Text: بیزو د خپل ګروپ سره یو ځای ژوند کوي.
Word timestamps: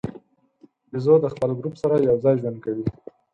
بیزو 0.91 1.15
د 1.21 1.25
خپل 1.33 1.49
ګروپ 1.59 1.73
سره 1.81 1.95
یو 2.07 2.15
ځای 2.23 2.35
ژوند 2.41 2.57
کوي. 2.65 2.85